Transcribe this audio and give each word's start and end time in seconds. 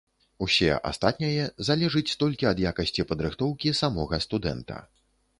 Усе 0.43 0.67
астатняе 0.91 1.43
залежыць 1.67 2.17
толькі 2.23 2.47
ад 2.51 2.61
якасці 2.71 3.05
падрыхтоўкі 3.11 3.75
самога 3.81 4.19
студэнта. 4.25 4.79